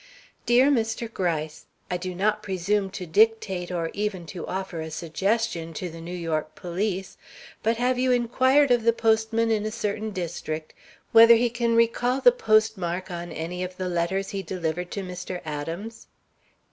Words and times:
Dear 0.47 0.71
Mr. 0.71 1.13
Gryce: 1.13 1.67
I 1.91 1.97
do 1.97 2.15
not 2.15 2.41
presume 2.41 2.89
to 2.89 3.05
dictate 3.05 3.69
or 3.69 3.91
even 3.93 4.25
to 4.33 4.47
offer 4.47 4.81
a 4.81 4.89
suggestion 4.89 5.75
to 5.75 5.91
the 5.91 6.01
New 6.01 6.15
York 6.17 6.55
police, 6.55 7.19
but 7.61 7.77
have 7.77 7.99
you 7.99 8.11
inquired 8.11 8.71
of 8.71 8.81
the 8.81 8.93
postman 8.93 9.51
in 9.51 9.63
a 9.63 9.69
certain 9.71 10.09
district 10.09 10.73
whether 11.11 11.35
he 11.35 11.51
can 11.51 11.75
recall 11.75 12.19
the 12.19 12.31
postmark 12.31 13.11
on 13.11 13.31
any 13.31 13.63
of 13.63 13.77
the 13.77 13.89
letters 13.89 14.29
he 14.29 14.41
delivered 14.41 14.89
to 14.89 15.03
Mr. 15.03 15.39
Adams? 15.45 16.07